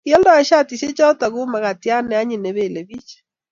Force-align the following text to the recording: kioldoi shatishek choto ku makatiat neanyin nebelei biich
kioldoi 0.07 0.43
shatishek 0.49 0.91
choto 0.97 1.25
ku 1.33 1.39
makatiat 1.53 2.03
neanyin 2.07 2.41
nebelei 2.43 2.87
biich 2.87 3.11